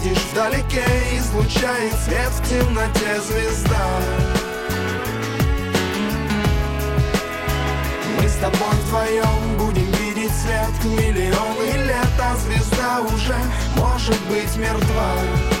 [0.00, 0.84] Видишь вдалеке
[1.16, 4.00] излучает свет в темноте звезда.
[8.16, 13.34] Мы с тобой вдвоем будем видеть свет миллионы лет А звезда уже
[13.76, 15.57] может быть мертва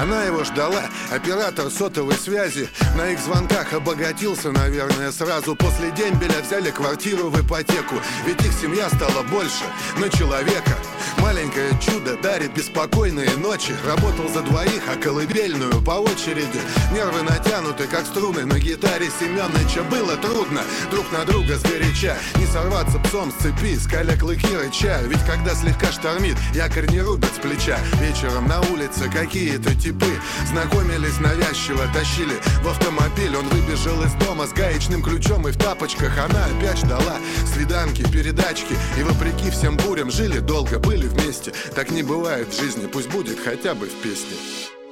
[0.00, 6.70] Она его ждала, оператор сотовой связи На их звонках обогатился, наверное, сразу После дембеля взяли
[6.70, 7.96] квартиру в ипотеку.
[8.24, 9.64] Ведь их семья стала больше
[9.98, 10.74] на человека
[11.18, 13.74] Маленькое чудо дарит беспокойные ночи.
[13.86, 16.60] Работал за двоих, а колыбельную по очереди.
[16.92, 19.82] Нервы натянуты, как струны на гитаре Семёныча.
[19.90, 22.16] Было трудно друг на друга сгоряча.
[22.36, 27.30] Не сорваться псом с цепи, скаля клыки рыча Ведь когда слегка штормит, якорь не рубят
[27.34, 27.78] с плеча.
[28.00, 30.12] Вечером на улице какие-то типы
[30.48, 33.36] Знакомились навязчиво, тащили в автомобиль.
[33.36, 36.12] Он выбежал из дома с гаечным ключом и в тапочках.
[36.18, 37.18] Она опять ждала
[37.52, 38.74] свиданки, передачки.
[38.98, 43.38] И вопреки всем бурям жили долго, были вместе Так не бывает в жизни, пусть будет
[43.38, 44.36] хотя бы в песне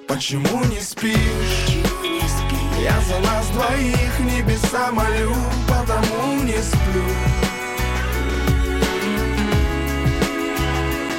[0.07, 1.77] Почему не спишь?
[2.83, 5.35] Я за нас двоих небеса молю,
[5.67, 7.05] потому не сплю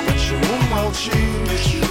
[0.07, 1.83] Почему молчишь?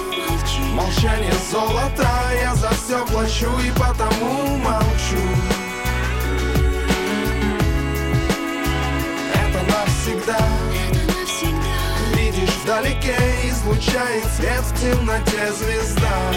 [0.73, 2.07] Молчание золото,
[2.41, 5.38] я за все плачу и потому молчу
[12.79, 16.31] вдалеке излучает свет в темноте звезда.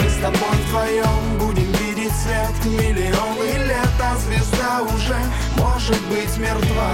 [0.00, 5.16] Мы с тобой вдвоем будем видеть свет миллионы лет А звезда уже
[5.56, 6.92] может быть мертва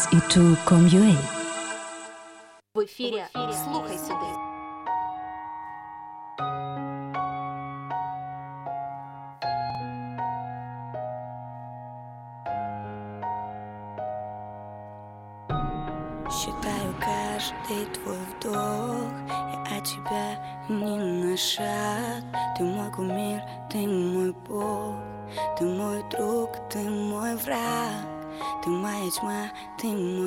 [0.00, 1.16] www.se2.com.ua
[2.74, 3.22] В ефірі
[3.64, 4.39] Слухай сюди.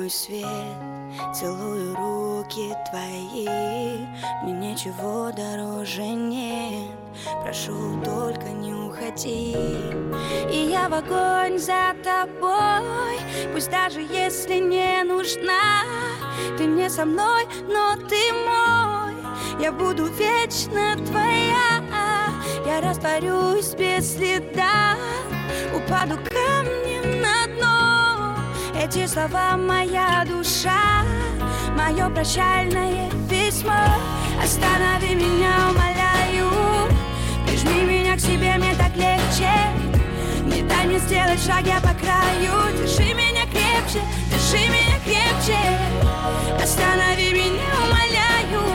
[0.04, 0.46] Мой свет
[1.34, 3.48] Целую руки твои.
[4.42, 6.90] Мне ничего дороже нет.
[7.42, 9.56] Прошу, только не уходи.
[10.52, 13.18] И я в огонь за тобой
[13.52, 15.84] Пусть даже если не нужна.
[16.58, 19.14] Ты не со мной, но ты мой.
[19.60, 21.80] Я буду вечно твоя.
[22.66, 24.96] Я растворюсь без следа.
[25.74, 26.18] Упаду
[28.84, 31.04] Эти слова моя душа
[31.74, 33.72] Мое прощальное письмо.
[34.42, 36.50] Останови меня, умоляю
[37.46, 39.48] Прижми меня к себе, мне так легче.
[40.44, 42.76] Не дай мне сделать шаг, я по краю.
[42.76, 45.58] Держи меня крепче, держи меня крепче.
[46.62, 48.70] Останови меня, умоляю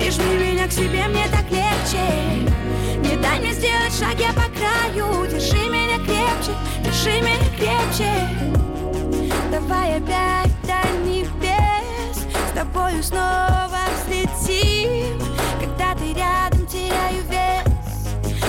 [0.00, 2.50] Прижми меня к себе, мне так легче.
[3.08, 5.26] Не дай мне сделать шаг, я по краю.
[5.30, 8.61] Держи меня крепче, держи меня крепче
[9.52, 12.26] Давай опять до небес.
[12.48, 15.20] С тобою снова взлетим.
[15.60, 18.08] Когда ты рядом, теряю вес.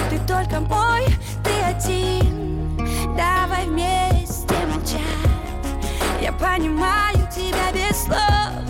[0.09, 1.06] Ты только мой,
[1.44, 2.78] ты один.
[3.18, 5.01] Давай вместе молчать.
[6.22, 8.63] Я понимаю тебя без слов.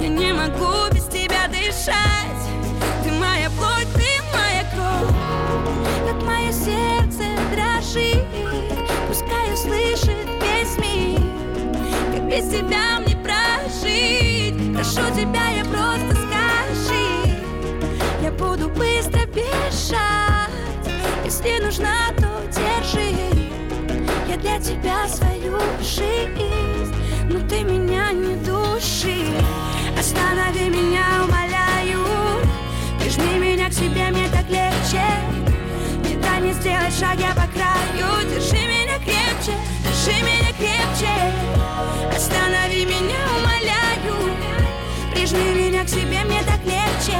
[0.00, 2.42] Я не могу без тебя дышать.
[3.04, 5.14] Ты моя плоть, ты моя кровь.
[6.06, 8.24] Как мое сердце дрожит
[9.08, 10.35] Пускай услышит
[12.36, 14.74] без тебя мне прожить.
[14.74, 17.40] Прошу тебя, я просто скажи.
[18.22, 20.50] Я буду быстро бежать.
[21.24, 23.14] Если нужна, то держи.
[24.28, 26.92] Я для тебя свою жизнь
[27.30, 29.32] Но ты меня не души.
[29.98, 32.04] Останови меня, умоляю.
[33.00, 35.02] Прижми меня к себе, мне так легче.
[36.06, 38.28] Не дай мне сделать шаг, я по краю.
[38.28, 39.56] Держи меня крепче,
[40.06, 41.10] Держи меня крепче,
[42.14, 44.36] останови меня, умоляю.
[45.12, 47.18] Прижми меня к себе, мне так легче.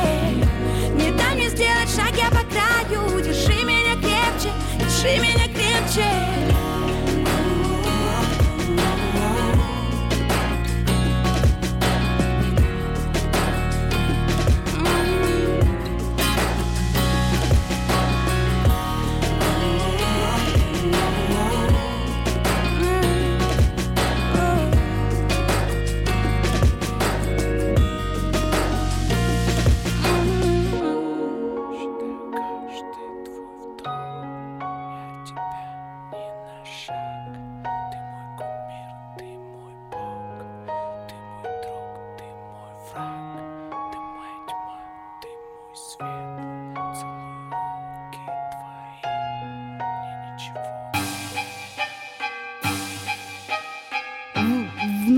[0.95, 3.21] Не дай мне сделать шаг, я по краю.
[3.21, 6.26] Держи меня крепче, держи меня крепче.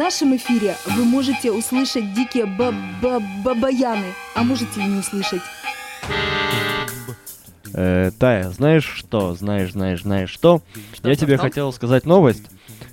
[0.08, 5.42] Нашем эфире вы можете услышать дикие ба ба бабаяны, а можете и не услышать.
[7.74, 9.34] Э, Тая, знаешь что?
[9.34, 10.62] Знаешь, знаешь, знаешь что?
[11.02, 11.42] я тебе что?
[11.42, 12.44] хотел сказать новость,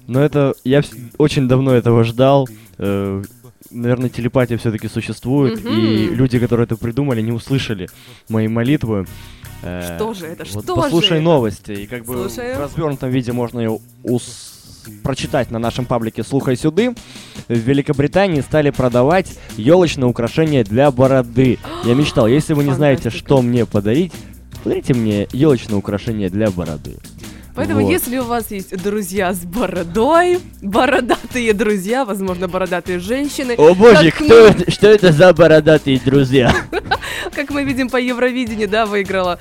[0.08, 2.50] но это я вс- очень давно этого ждал.
[2.80, 3.24] Э,
[3.72, 5.68] наверное, телепатия все-таки существует, и
[6.08, 6.16] Мгм.
[6.16, 7.88] люди, которые это придумали, не услышали
[8.28, 9.06] мои молитвы.
[9.64, 10.44] Э, Что же это?
[10.54, 11.24] вот Что послушай же это?
[11.24, 12.58] новости, и как бы Слушаю.
[12.58, 14.55] в развернутом виде можно ее ус-
[15.04, 16.96] прочитать на нашем паблике «Слухай сюды».
[17.48, 21.60] В Великобритании стали продавать елочные украшения для бороды.
[21.84, 24.14] Я мечтал, если вы не знаете, что мне подарить,
[24.64, 26.96] подарите мне елочное украшение для бороды.
[27.56, 27.90] Поэтому, Вот.
[27.90, 34.26] если у вас есть друзья с бородой, бородатые друзья, возможно, бородатые женщины, О боже, кто
[34.26, 36.54] мы- это, что это за бородатые друзья?
[37.34, 39.40] как мы видим по Евровидению, да, выиграла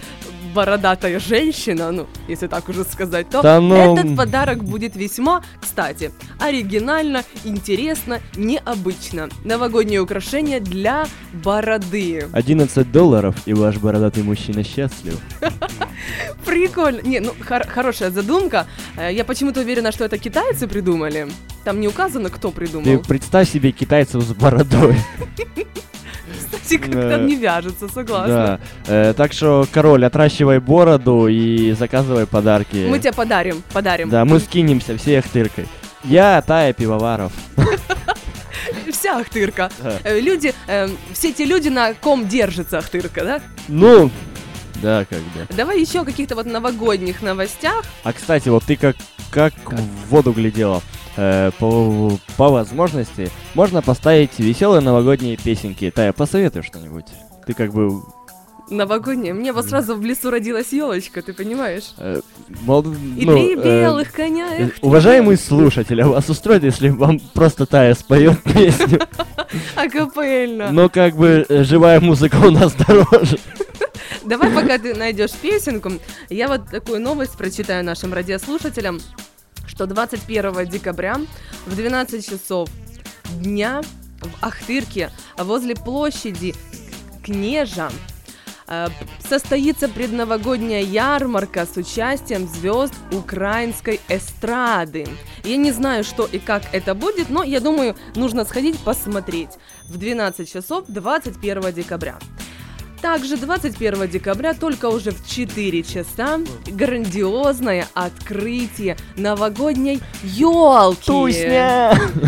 [0.55, 6.13] бородатая женщина, ну, если так уже сказать, то Да ну- этот подарок будет весьма, кстати,
[6.39, 9.29] оригинально, интересно, необычно.
[9.45, 11.07] Новогоднее украшение для
[11.45, 12.29] бороды.
[12.33, 15.19] 11 долларов, и ваш бородатый мужчина счастлив.
[16.45, 17.01] Прикольно.
[17.03, 18.67] Не, ну, хор- хорошая задумка.
[18.97, 21.29] Э, Я почему-то уверена, что это китайцы придумали.
[21.65, 22.99] Там не указано, кто Ты придумал.
[23.01, 24.97] представь себе китайцев с бородой.
[26.65, 27.19] Кстати, как-то Да.
[27.19, 28.59] не вяжется, согласна.
[28.87, 28.93] Да.
[29.11, 32.87] Э, так что, король, отращивай бороду и заказывай подарки.
[32.89, 34.09] Мы тебе подарим, подарим.
[34.09, 35.67] Да, мы скинемся всей ахтыркой.
[36.05, 37.33] Я Тая Пивоваров.
[38.91, 39.71] Вся Ахтырка.
[40.05, 43.41] Э, Люди, э, все те люди, на ком держится Ахтырка, да?
[43.69, 44.11] Ну,
[44.83, 45.47] да, как бы.
[45.57, 47.85] Давай еще о каких-то вот новогодних новостях.
[48.03, 48.97] А кстати, вот ты как,
[49.31, 50.83] как в воду глядела.
[51.17, 55.93] Э, по, по возможности можно поставить веселые новогодние песенки.
[55.95, 57.07] Тая, посоветуй что-нибудь.
[57.47, 58.03] Ты как бы
[58.71, 59.35] Новогодние.
[59.35, 61.93] Мне вот сразу в лесу родилась елочка, ты понимаешь?
[61.99, 62.23] э,
[62.63, 62.83] мол-
[63.17, 64.49] И ну, три э, белых коня.
[64.57, 69.01] э, эх ты, уважаемый слушатель, а вас устроит, если вам просто Тая споет песню?
[69.77, 70.71] Акапельно.
[70.73, 73.39] Но как бы э, живая музыка у нас дороже.
[74.25, 75.93] Давай, пока ты найдешь песенку,
[76.31, 78.99] я вот такую новость прочитаю нашим радиослушателям,
[79.67, 81.21] что 21 декабря
[81.67, 82.71] в 12 часов
[83.35, 83.83] дня
[84.23, 86.55] в Ахтырке возле площади
[87.23, 87.91] Кнежа
[88.67, 88.87] э,
[89.29, 95.07] состоится предновогодняя ярмарка с участием звезд украинской эстрады.
[95.45, 99.51] Я не знаю, что и как это будет, но я думаю, нужно сходить посмотреть
[99.85, 102.19] в 12 часов 21 декабря.
[103.05, 111.05] Также 21 декабря, только уже в 4 часа, грандиозное открытие новогодней елки.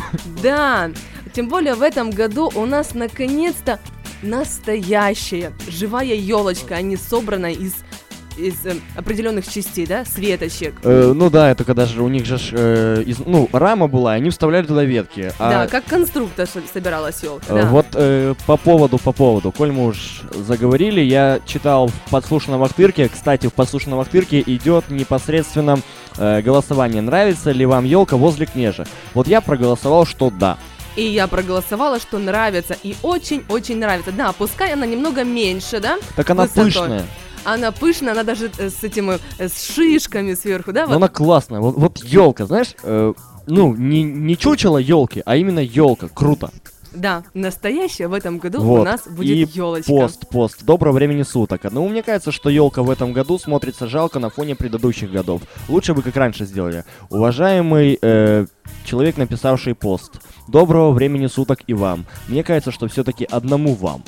[0.42, 0.90] Да,
[1.33, 3.80] тем более в этом году у нас наконец-то
[4.21, 7.73] настоящая живая елочка, а не собранная из
[8.37, 10.75] из э, определенных частей, да, светочек.
[10.83, 14.21] Э, ну да, это когда же у них же э, из- ну рама была, и
[14.21, 15.33] они вставляли туда ветки.
[15.38, 17.45] А, Да, как конструктор со- собиралась елка.
[17.49, 17.69] э, да.
[17.69, 23.09] Вот э, по поводу, по поводу, коль мы уж заговорили, я читал в подслушанном Ахтырке,
[23.09, 25.78] кстати, в подслушанном Ахтырке идет непосредственно
[26.19, 28.85] э, голосование, нравится ли вам елка возле кнежа.
[29.14, 30.59] Вот я проголосовал, что да.
[30.97, 34.12] И я проголосовала, что нравится, и очень-очень нравится.
[34.12, 36.64] Да, пускай она немного меньше, да, Так она Высотой.
[36.64, 37.02] пышная,
[37.46, 40.96] она пышная, она даже э, с этими, э, с шишками сверху, да, но вот.
[40.96, 41.60] она классная.
[41.60, 43.12] Вот, вот елка, знаешь, э,
[43.46, 46.08] ну, не, не чучело елки, а именно елка.
[46.12, 46.50] Круто.
[46.92, 48.80] Да, настоящая в этом году Вот.
[48.80, 49.92] у нас будет елочка.
[49.92, 50.64] Пост, пост.
[50.64, 51.64] Доброго времени суток.
[51.70, 55.42] Ну, мне кажется, что елка в этом году смотрится жалко на фоне предыдущих годов.
[55.68, 56.84] Лучше бы как раньше сделали.
[57.10, 58.46] Уважаемый э,
[58.84, 60.20] человек, написавший пост.
[60.48, 62.06] Доброго времени суток и вам.
[62.28, 64.02] Мне кажется, что все-таки одному вам.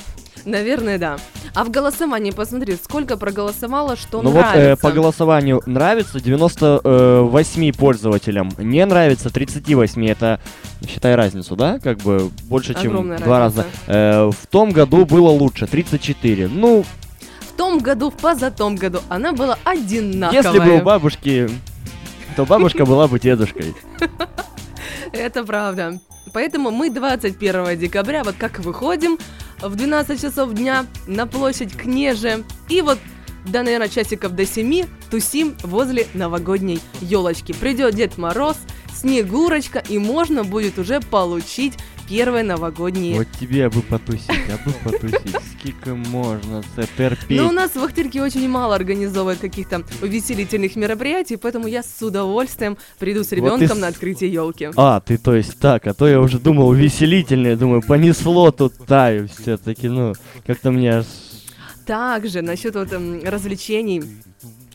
[0.45, 1.19] Наверное, да.
[1.55, 4.83] А в голосовании посмотри, сколько проголосовало, что ну вот э, нравится.
[4.83, 10.07] по голосованию нравится 98 пользователям, не нравится 38.
[10.09, 10.41] Это
[10.87, 11.79] считай разницу, да?
[11.79, 13.67] Как бы больше, чем Огромная два разница.
[13.87, 13.99] раза.
[14.27, 16.49] Э, в том году было лучше 34.
[16.49, 16.85] Ну,
[17.41, 20.43] В том году, в позатом году она была одинаковая.
[20.43, 21.49] Если бы у бабушки,
[22.37, 23.75] то бабушка была бы дедушкой.
[25.13, 25.99] Это правда.
[26.33, 29.19] Поэтому мы 21 декабря, вот как выходим
[29.63, 32.99] в 12 часов дня на площадь Кнеже, и вот
[33.45, 37.53] до, наверное, часиков до 7 тусим возле новогодней елочки.
[37.53, 38.57] Придет Дед Мороз,
[38.95, 41.75] Снегурочка, и можно будет уже получить
[42.09, 45.37] первые новогодние Вот тебе бы потусить, а бы потусить.
[45.59, 46.63] Сколько можно
[46.97, 47.39] терпеть.
[47.41, 52.79] Но у нас в Ахтырке очень мало организовывают каких-то увеселительных мероприятий, поэтому я с удовольствием
[52.99, 54.71] приду с ребенком на открытие елки.
[54.77, 59.29] А, ты то есть так, а то я уже думал увеселительное, думаю, понесло тут таю
[59.29, 60.15] все-таки, ну,
[60.47, 61.07] как-то мне аж...
[61.87, 64.03] Также насчет вот эм, развлечений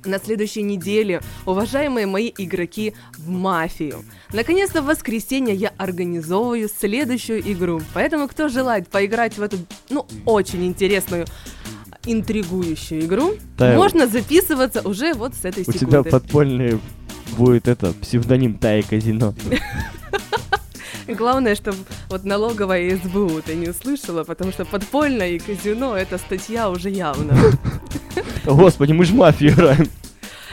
[0.05, 4.03] на следующей неделе, уважаемые мои игроки в мафию.
[4.31, 7.81] Наконец-то в воскресенье я организовываю следующую игру.
[7.93, 9.57] Поэтому, кто желает поиграть в эту,
[9.89, 11.25] ну, очень интересную,
[12.05, 15.85] интригующую игру, Тая, можно записываться уже вот с этой у секунды.
[15.85, 16.79] тебя подпольный
[17.37, 19.33] будет это, псевдоним Тая Казино.
[21.07, 21.77] Главное, чтобы
[22.09, 27.35] вот налоговая СБУ ты не услышала, потому что подпольное и казино это статья уже явно.
[28.45, 29.87] Господи, мы же мафию играем.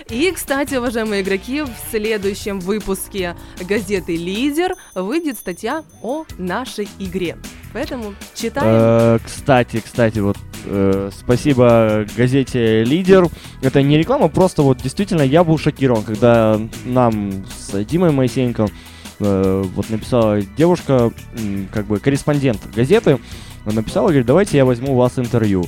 [0.09, 7.37] И, кстати, уважаемые игроки, в следующем выпуске газеты «Лидер» выйдет статья о нашей игре.
[7.73, 8.67] Поэтому читаем.
[8.69, 13.29] Э, Кстати, кстати, вот э, спасибо газете «Лидер».
[13.63, 18.67] Это не реклама, просто вот действительно я был шокирован, когда нам с Димой Моисеенко
[19.21, 21.13] э, вот написала девушка,
[21.73, 23.21] как бы корреспондент газеты,
[23.65, 25.67] написала, говорит, давайте я возьму у вас интервью.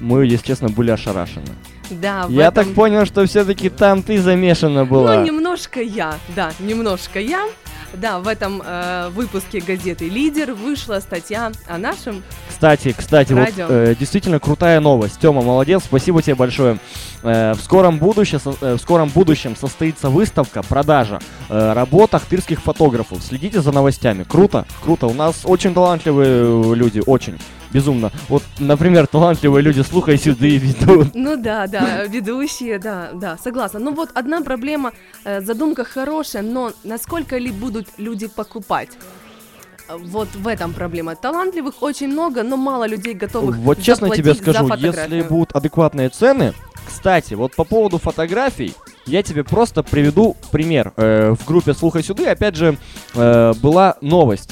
[0.00, 1.46] Мы, если честно, были ошарашены.
[1.90, 5.16] Да, я этом- так понял, что все-таки там ты замешана была.
[5.16, 7.46] Ну, немножко я, да, немножко я.
[7.92, 13.66] Да, в этом э, выпуске газеты «Лидер» вышла статья о нашем Кстати, кстати, вот Радио.
[13.68, 15.18] э, действительно крутая новость.
[15.18, 16.78] Тёма, молодец, спасибо тебе большое.
[17.24, 22.60] Э, в скором будущем, со- э, в скором будущем состоится выставка, продажа э, работ ахтырских
[22.62, 23.24] фотографов.
[23.24, 24.22] Следите за новостями.
[24.22, 25.08] Круто, круто.
[25.08, 27.40] У нас очень талантливые э, люди, очень.
[27.72, 28.10] Безумно.
[28.28, 31.14] Вот, например, талантливые люди слухай сюда и ведут.
[31.14, 33.78] Ну да, да, ведущие, да, да, согласна.
[33.78, 34.92] Ну вот одна проблема,
[35.24, 38.90] э, задумка хорошая, но насколько ли будут люди покупать?
[39.88, 41.16] Вот в этом проблема.
[41.16, 46.54] Талантливых очень много, но мало людей готовых Вот честно тебе скажу, если будут адекватные цены,
[46.86, 48.74] кстати, вот по поводу фотографий,
[49.06, 50.92] я тебе просто приведу пример.
[50.96, 52.76] Э, в группе «Слухай сюды», опять же,
[53.14, 54.50] э, была новость.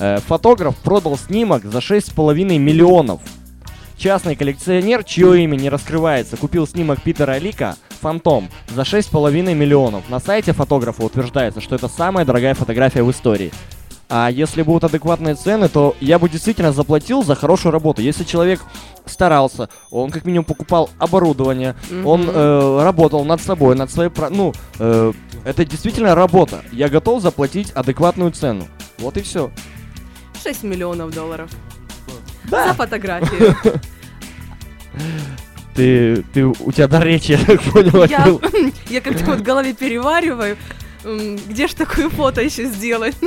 [0.00, 3.20] Э, фотограф продал снимок за 6,5 миллионов.
[3.98, 10.08] Частный коллекционер, чье имя не раскрывается, купил снимок Питера Лика «Фантом» за 6,5 миллионов.
[10.08, 13.52] На сайте фотографа утверждается, что это самая дорогая фотография в истории.
[14.08, 18.00] А если будут адекватные цены, то я бы действительно заплатил за хорошую работу.
[18.00, 18.60] Если человек
[19.04, 22.30] старался, он как минимум покупал оборудование, он Мгм.
[22.34, 24.10] э, работал над собой, над своей...
[24.30, 25.12] Ну, э,
[25.44, 26.62] это действительно работа.
[26.72, 28.66] Я готов заплатить адекватную цену.
[28.98, 29.50] Вот и все.
[30.42, 31.50] 6 миллионов долларов
[32.44, 32.68] Да.
[32.68, 33.54] за фотографию.
[35.74, 38.04] Ты, ты, у тебя дар речи, я так понял.
[38.04, 38.26] Я,
[38.90, 40.56] я как-то вот в голове перевариваю,
[41.04, 43.16] где ж такое фото еще сделать?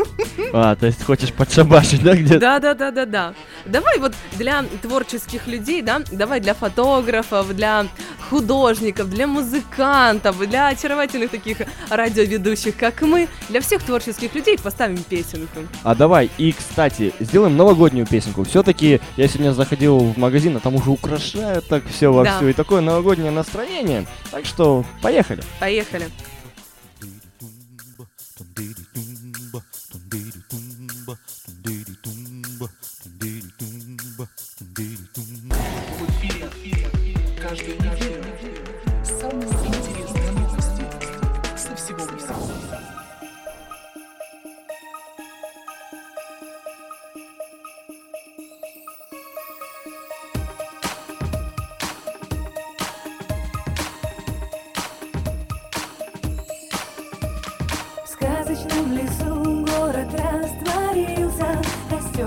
[0.55, 2.39] А, то есть хочешь подшабашить, да, где-то?
[2.39, 3.33] Да, да, да, да, да.
[3.65, 7.87] Давай вот для творческих людей, да, давай для фотографов, для
[8.29, 11.57] художников, для музыкантов, для очаровательных таких
[11.89, 15.61] радиоведущих, как мы, для всех творческих людей поставим песенку.
[15.83, 18.43] А давай, и, кстати, сделаем новогоднюю песенку.
[18.43, 22.33] Все-таки я сегодня заходил в магазин, а там уже украшают так все Да.
[22.33, 22.49] вовсю.
[22.49, 24.05] И такое новогоднее настроение.
[24.29, 25.41] Так что, поехали.
[25.59, 26.09] Поехали.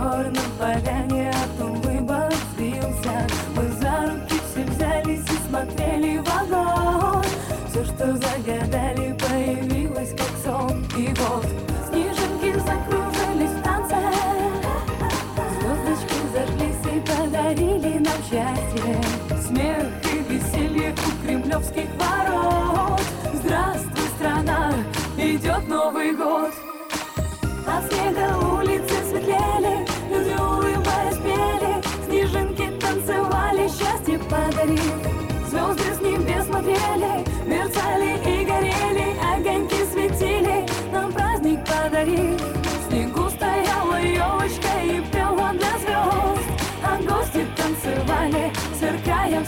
[0.06, 3.26] Костер на поляне, а сбился.
[3.56, 7.24] Мы за руки все взялись и смотрели в огонь.
[7.68, 10.84] Все, что загадали, появилось как сон.
[10.96, 11.46] И вот
[11.88, 13.96] снежинки закружились в танце
[15.58, 19.00] Звездочки зажглись и подарили нам счастье.
[19.44, 22.25] Смех и веселье у кремлевских ворот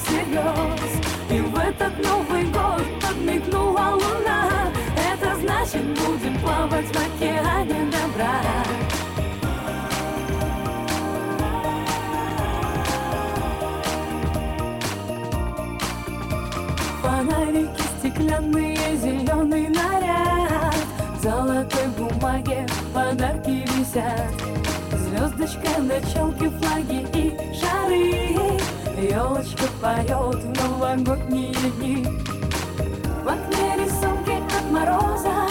[0.02, 0.90] всерьез
[1.30, 4.70] И в этот Новый год подмигнула луна.
[4.96, 8.40] Это значит будем плавать в океане добра.
[17.02, 20.74] Фонарики стеклянные, зеленый наряд.
[21.16, 24.32] В золотой бумаге подарки висят.
[24.92, 32.04] Звездочка на челке, флаги и шары Елочка поет в новогодние дни.
[33.22, 35.46] В окне рисунки от мороза.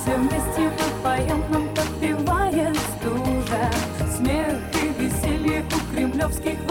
[0.00, 3.70] Все вместе мы поем, нам подпевает стужа.
[4.16, 6.61] Смех и веселье у кремлевских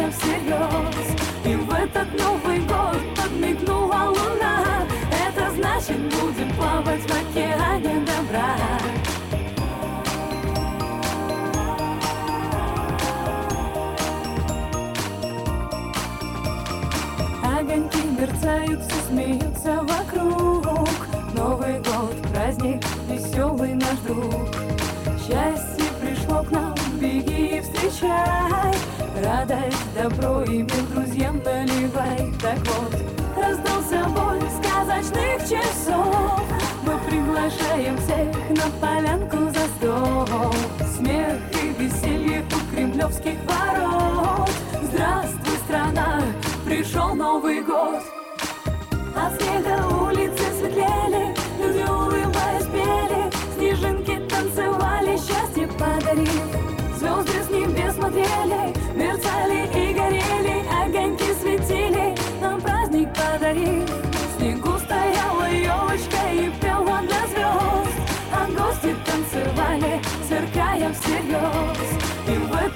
[0.00, 1.16] сверкая всерьез.
[1.44, 8.56] И в этот Новый год подмигнула луна, это значит будем плавать в океане добра.
[17.42, 20.66] Огоньки мерцают, все смеются вокруг
[21.34, 24.48] Новый год, праздник, веселый наш друг
[25.18, 28.74] Счастье пришло к нам, беги и встречай
[29.16, 32.32] Радость, добро и мир друзьям наливай.
[32.40, 32.94] Так вот,
[33.36, 36.40] раздался бой сказочных часов.
[36.84, 40.54] Мы приглашаем всех на полянку за стол.
[40.96, 44.50] Смех и веселье у кремлевских ворот.
[44.82, 46.22] Здравствуй, страна,
[46.64, 48.02] пришел Новый год.
[49.14, 49.59] От снега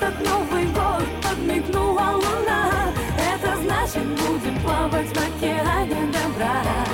[0.05, 6.94] этот Новый год подмигнула луна, это значит будем плавать в океане добра.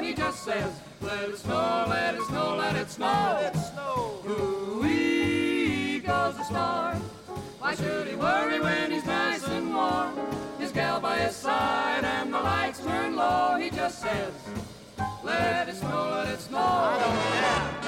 [0.00, 3.38] He just says, let it snow, let it snow, let it snow.
[3.40, 4.22] Let it snow.
[4.26, 6.94] Ooh-wee goes the star.
[7.58, 10.14] Why should he worry when he's nice and warm?
[10.58, 13.58] His gal by his side and the lights turn low.
[13.60, 14.32] He just says,
[15.22, 16.58] let it snow, let it snow.
[16.58, 17.87] I don't The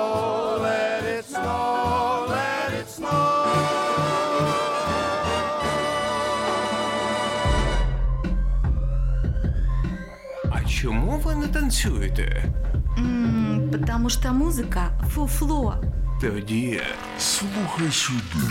[11.71, 12.53] танцюєте?
[12.97, 15.75] М, Потому что музыка фуфло.
[16.21, 16.81] Тоді
[17.19, 18.47] слухай сюди.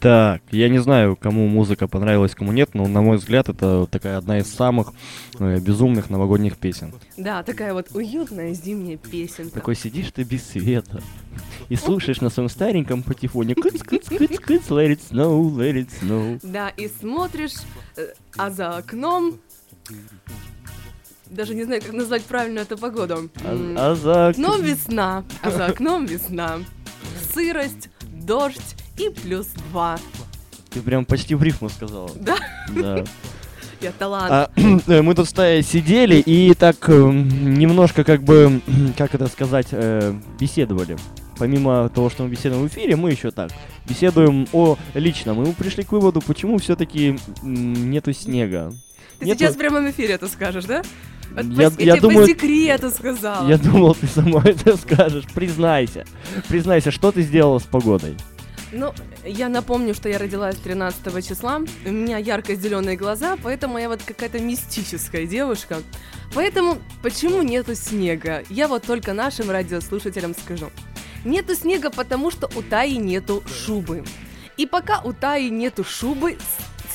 [0.00, 4.18] Так, я не знаю, кому музыка понравилась, кому нет, но, на мой взгляд, это такая
[4.18, 4.92] одна из самых
[5.40, 6.92] э, безумных новогодних песен.
[7.16, 9.54] Да, такая вот уютная зимняя песенка.
[9.54, 11.00] Такой сидишь ты без света
[11.70, 15.88] и слушаешь на своем стареньком патефоне кыц кыц кыц кыц let it snow, let it
[16.02, 16.40] snow.
[16.42, 17.56] Да, и смотришь,
[17.96, 19.34] э, а за окном...
[21.32, 23.30] Даже не знаю, как назвать правильно эту погоду.
[23.42, 24.28] А, а за...
[24.28, 26.58] окном весна, а за окном весна.
[27.34, 29.98] Сырость, дождь и плюс два.
[30.70, 32.10] Ты прям почти в рифму сказала.
[32.16, 32.36] Да?
[32.74, 33.04] Да.
[33.80, 34.30] Я талант.
[34.30, 38.60] А, э, мы тут стая сидели и так э, немножко как бы,
[38.98, 40.98] как это сказать, э, беседовали.
[41.38, 43.50] Помимо того, что мы беседуем в эфире, мы еще так
[43.88, 45.42] беседуем о личном.
[45.42, 48.72] И мы пришли к выводу, почему все-таки нету снега.
[49.18, 50.82] Ты нету- сейчас в прямом эфире это скажешь, да?
[51.34, 53.48] Вот Я- по, я тебе думаю- по секрету сказала.
[53.48, 55.24] Я думал, ты сама это скажешь.
[55.34, 56.04] Признайся.
[56.48, 58.16] Признайся, что ты сделала с погодой?
[58.74, 58.94] Ну,
[59.26, 64.38] я напомню, что я родилась 13 числа, у меня ярко-зеленые глаза, поэтому я вот какая-то
[64.38, 65.76] мистическая девушка.
[66.34, 68.42] Поэтому почему нету снега?
[68.48, 70.70] Я вот только нашим радиослушателям скажу.
[71.24, 74.04] Нету снега, потому что у Таи нету шубы.
[74.56, 76.38] И пока у Таи нету шубы,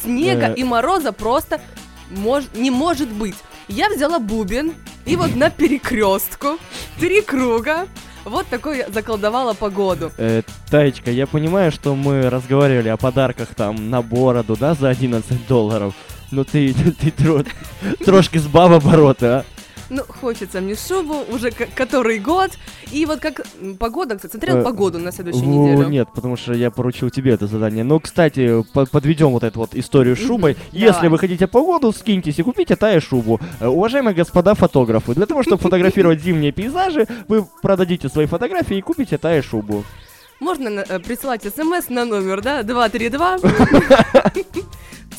[0.02, 0.56] снега Э.
[0.56, 1.62] и мороза просто
[2.10, 3.36] мож- не может быть.
[3.68, 4.74] Я взяла бубен
[5.06, 6.58] и вот на перекрестку
[7.00, 7.88] три круга
[8.24, 10.12] вот такой я заколдовала погоду.
[10.18, 15.48] Э, Таечка, я понимаю, что мы разговаривали о подарках там на бороду, да, за 11
[15.48, 15.94] долларов.
[16.32, 17.48] Но ты, ты, тро-
[18.04, 19.46] трошки сбав обороты, а?
[19.90, 22.52] Ну, хочется мне шубу уже который год.
[22.92, 23.42] И вот как
[23.80, 25.88] погода, кстати, смотрел Э, погоду на следующую О, неделю.
[25.90, 27.84] Нет, потому что я поручил тебе это задание.
[27.84, 30.58] Но, кстати, по- подведем вот эту вот историю с шубой.
[30.72, 33.40] Если вы хотите погоду, скиньтесь и купите тая шубу.
[33.60, 38.82] Э, Уважаемые господа фотографы, для того, чтобы фотографировать зимние пейзажи, вы продадите свои фотографии и
[38.82, 39.84] купите тая шубу.
[40.40, 43.38] Можно э, присылать смс на номер, да, 232.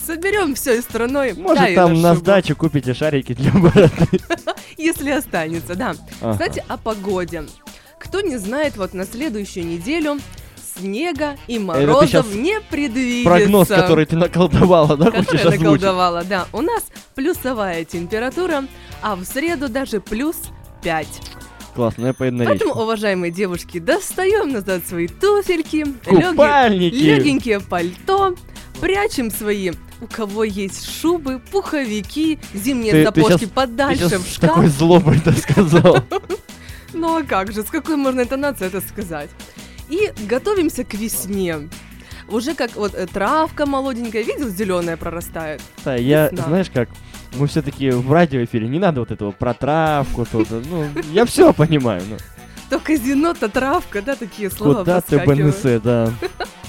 [0.09, 1.35] Соберем все страной.
[1.35, 4.09] Может, там на сдачу купите шарики для бороды.
[4.79, 5.95] Если останется, да.
[6.23, 6.33] Ага.
[6.33, 7.45] Кстати, о погоде.
[8.01, 10.19] Кто не знает, вот на следующую неделю
[10.79, 13.29] снега и морозов не предвидится.
[13.29, 15.61] Прогноз, который ты наколдовала, да, который хочешь озвучить?
[15.61, 16.47] наколдовала, да.
[16.55, 18.65] У нас плюсовая температура,
[19.03, 20.37] а в среду даже плюс
[20.85, 21.07] 5.
[21.75, 22.83] Классно, я поеду на Поэтому, речку.
[22.83, 28.35] уважаемые девушки, достаем назад свои туфельки, легенькие пальто,
[28.81, 34.23] прячем свои, у кого есть шубы, пуховики, зимние Ты- ты сапожки щас- подальше Ты сейчас
[34.23, 34.51] в шкаф.
[34.51, 35.99] такой злобой это сказал.
[36.95, 39.29] Ну а как же, с какой можно интонацией это сказать?
[39.91, 41.69] И готовимся к весне.
[42.29, 45.61] Уже как вот э, травка молоденькая, видел, зеленая прорастает.
[45.85, 46.89] Да, я, знаешь как,
[47.37, 52.03] мы все-таки в радиоэфире, не надо вот этого про травку, тут, ну, я все понимаю,
[52.09, 52.17] ну,
[52.71, 55.19] То казино, то травка, да, такие слова куда ты.
[55.19, 56.13] БНС, да.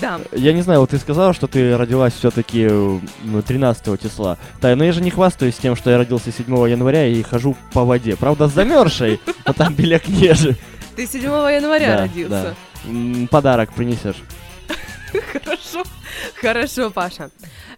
[0.00, 2.68] Да, Я не знаю, вот ты сказала, что ты родилась все-таки
[3.46, 4.38] 13 числа.
[4.60, 7.84] Да, но я же не хвастаюсь тем, что я родился 7 января и хожу по
[7.84, 8.16] воде.
[8.16, 10.56] Правда, замерзшей, но там беляк ниже.
[10.96, 12.54] ты 7 января родился.
[12.84, 13.26] да.
[13.30, 14.16] Подарок принесешь.
[15.32, 15.84] Хорошо,
[16.40, 17.30] хорошо, Паша.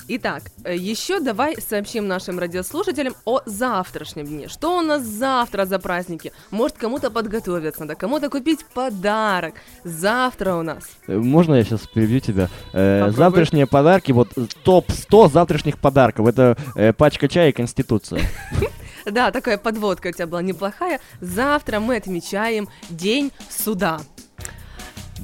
[0.08, 4.48] Итак, э, еще давай сообщим нашим радиослушателям о завтрашнем дне.
[4.48, 6.32] Что у нас завтра за праздники?
[6.52, 9.54] Может, кому-то подготовиться надо, кому-то купить подарок.
[9.82, 10.84] Завтра у нас.
[11.08, 12.48] Э, Можно я сейчас перебью тебя?
[12.72, 13.16] Э, Попробуй.
[13.16, 16.28] завтрашние подарки, вот э, топ-100 завтрашних подарков.
[16.28, 16.56] Это
[16.96, 18.22] пачка чая и Конституция.
[19.06, 20.98] Да, такая подводка у тебя была неплохая.
[21.20, 24.00] Завтра мы отмечаем День суда.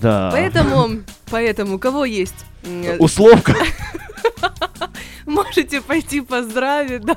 [0.03, 0.31] Да.
[0.33, 2.35] Поэтому, поэтому, кого есть,
[2.99, 3.55] Условка.
[5.27, 7.17] можете пойти поздравить да,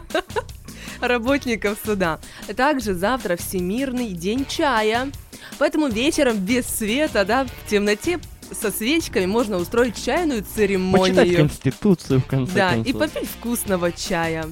[1.01, 2.19] работников суда.
[2.55, 5.11] Также завтра Всемирный день чая.
[5.57, 8.19] Поэтому вечером без света, да, в темноте
[8.51, 11.37] со свечками можно устроить чайную Почитать церемонию.
[11.37, 12.87] Конституцию, в конце Да, концов.
[12.87, 14.45] и попить вкусного чая.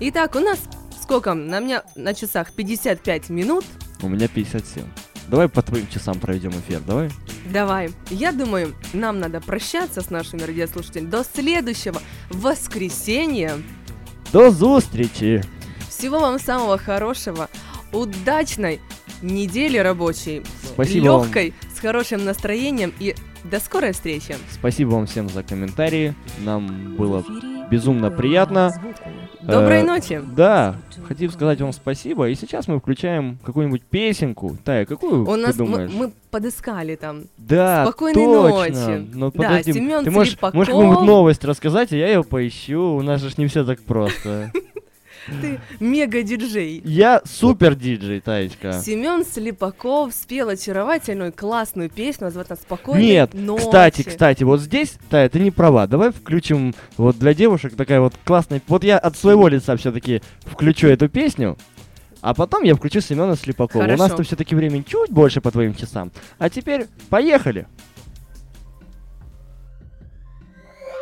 [0.00, 0.58] Итак, у нас
[1.02, 1.34] сколько?
[1.34, 3.64] На меня на часах 55 минут.
[4.02, 4.84] У меня 57.
[5.28, 7.10] Давай по твоим часам проведем эфир, давай.
[7.52, 7.90] Давай.
[8.10, 13.52] Я думаю, нам надо прощаться с нашими радиослушателями до следующего воскресенья.
[14.32, 15.42] До зустрічі!
[15.88, 17.48] Всего вам самого хорошего,
[17.92, 18.80] удачной
[19.22, 20.42] недели рабочей,
[20.74, 21.22] Спасибо вам.
[21.24, 24.36] легкой, с хорошим настроением и До скорой встречи.
[24.50, 26.14] Спасибо вам всем за комментарии.
[26.40, 27.24] Нам было
[27.70, 28.72] безумно приятно.
[29.42, 30.20] Доброй Э, ночи.
[30.36, 30.76] Да,
[31.08, 32.28] хотим сказать вам спасибо.
[32.28, 34.56] И сейчас мы включаем какую-нибудь песенку.
[34.64, 35.90] Тая, какую У ты нас мы, думаешь?
[35.94, 37.22] мы подыскали там.
[37.38, 38.88] Да, Спокойной точно.
[38.88, 39.08] ночи.
[39.14, 40.54] Но Да, подожди, Семён ты можешь, Слепаков.
[40.54, 42.96] можешь какую-нибудь новость рассказать, а я ее поищу.
[42.96, 44.52] У нас же не все так просто.
[45.40, 46.82] Ты мега-диджей.
[46.84, 48.72] Я супер диджей, Таечка.
[48.72, 53.64] Семен Слепаков спел очаровательную классную песню, называется «Спокойной Нет, ночи».
[53.64, 55.86] кстати, кстати, вот здесь, Тая, ты не права.
[55.86, 58.62] Давай включим вот для девушек такая вот классная...
[58.68, 61.56] Вот я от своего лица все-таки включу эту песню,
[62.20, 63.82] а потом я включу Семена Слепакова.
[63.82, 64.02] У Хорошо.
[64.02, 66.12] нас-то все-таки времени чуть больше по твоим часам.
[66.38, 67.66] А теперь поехали.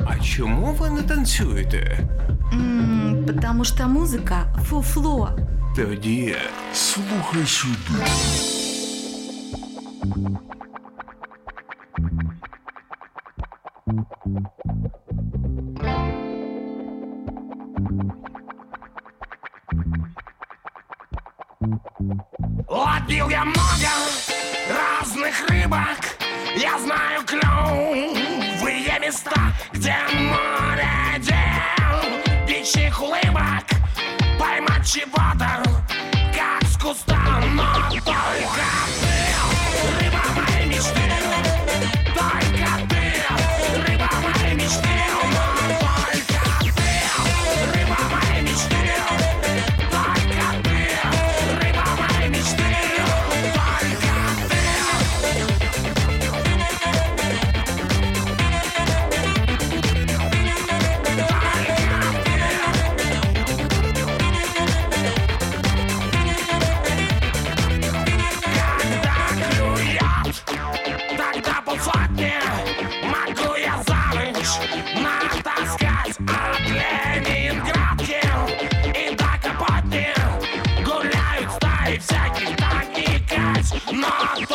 [0.06, 2.08] А чому ви не танцюєте?
[2.52, 5.30] М, Потому что музыка фуфло.
[5.76, 6.36] Тоді
[6.72, 8.04] слухай сюди.
[22.68, 23.88] Ловил я много
[24.70, 25.98] разных рыбок
[26.56, 27.22] Я знаю
[28.98, 33.64] места Где море дел Птичьих улыбок
[34.38, 35.62] Поймать чего-то
[36.34, 37.16] Как с куста
[37.54, 39.07] Но только ты
[84.40, 84.46] Но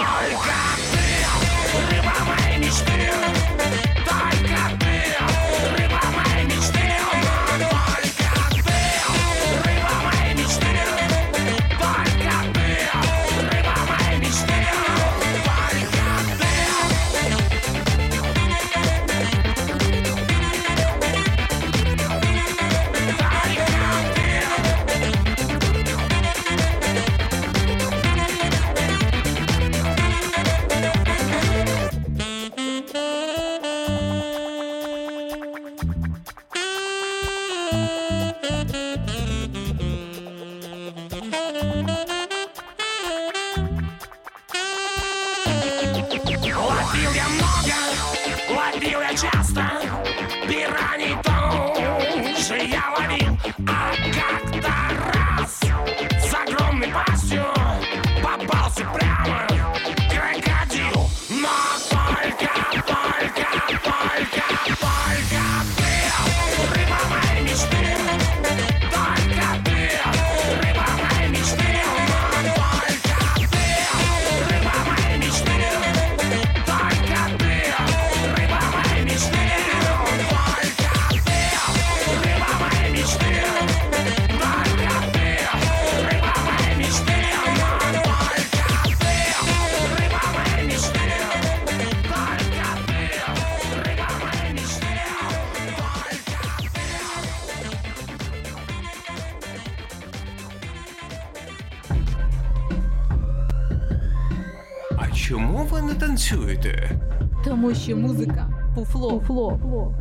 [107.62, 109.20] Тому що музика фуфло.
[109.20, 109.94] фуфло.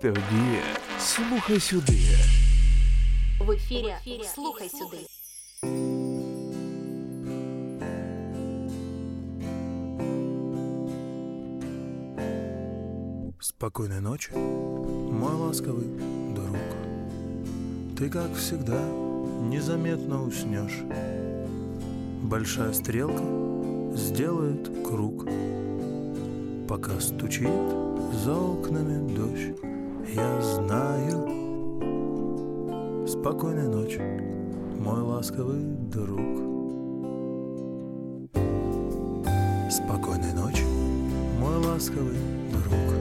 [0.00, 0.58] Тоді
[0.98, 1.98] слухай сюди.
[3.40, 3.94] В ефірі
[4.34, 5.06] «Слухай сюди».
[13.40, 15.88] Спокойной ночи, мой ласковый
[16.34, 16.56] друг.
[17.96, 18.80] Ты, как всегда,
[19.50, 20.82] незаметно уснешь.
[22.22, 23.24] Большая стрелка
[23.94, 25.26] сделает круг,
[26.67, 27.49] Пока стучит
[28.23, 29.59] за окнами дождь.
[30.15, 31.27] Я знаю.
[33.05, 34.01] Спокойной ночи,
[34.79, 36.19] мой ласковый друг.
[39.69, 40.63] Спокойной ночи,
[41.39, 42.17] мой ласковый
[42.51, 42.93] друг.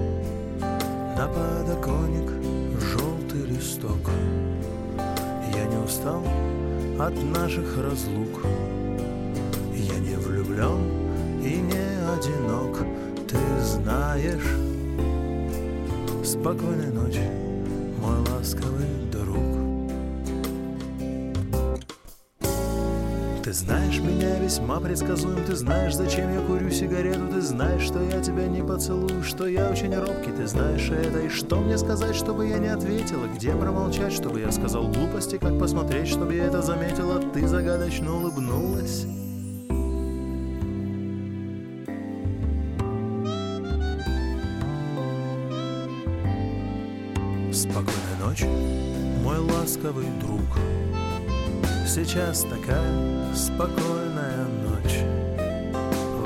[1.16, 2.31] На подоконник
[2.81, 4.11] желтый листок.
[5.55, 6.22] Я не устал
[6.98, 8.44] от наших разлук.
[9.72, 10.91] Я не влюблен
[14.12, 14.46] знаешь.
[16.25, 17.29] Спокойной ночи,
[18.01, 19.38] мой ласковый друг.
[23.42, 28.22] Ты знаешь, меня весьма предсказуем Ты знаешь, зачем я курю сигарету Ты знаешь, что я
[28.22, 31.18] тебя не поцелую Что я очень робкий, ты знаешь это.
[31.18, 33.27] И что мне сказать, чтобы я не ответила?
[33.35, 35.38] Где промолчать, чтобы я сказал глупости?
[35.38, 37.18] Как посмотреть, чтобы я это заметила?
[37.33, 39.07] Ты загадочно улыбнулась
[47.62, 48.48] Спокойной ночи,
[49.22, 50.40] мой ласковый друг.
[51.87, 54.98] Сейчас такая спокойная ночь.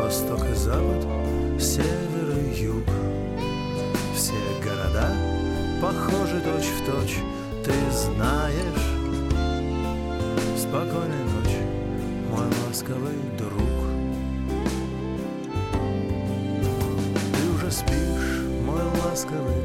[0.01, 1.05] Восток и запад,
[1.61, 2.85] север и юг.
[4.15, 4.33] Все
[4.65, 5.13] города
[5.83, 7.19] похожи точь в точь.
[7.63, 8.87] Ты знаешь
[10.57, 11.61] Спокойной ночи,
[12.31, 13.85] мой ласковый друг.
[17.35, 19.56] Ты уже спишь, мой ласковый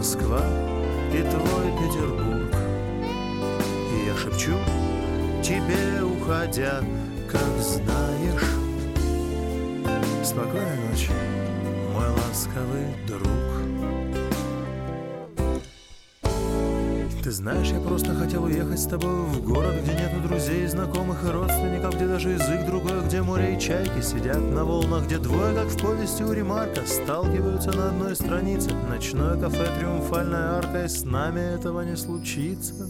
[0.00, 0.40] Москва
[1.12, 2.54] и твой Петербург.
[3.92, 4.56] И я шепчу
[5.42, 6.82] тебе, уходя,
[7.30, 8.48] как знаешь
[10.24, 11.10] Спокойной ночи,
[11.92, 13.39] мой ласковый друг
[17.30, 21.30] Ты знаешь, я просто хотел уехать с тобой в город, где нету друзей, знакомых и
[21.30, 25.68] родственников, где даже язык другой, где море и чайки сидят на волнах, где двое, как
[25.68, 28.70] в повести у Ремарка, сталкиваются на одной странице.
[28.88, 32.88] Ночное кафе, триумфальная арка, и с нами этого не случится.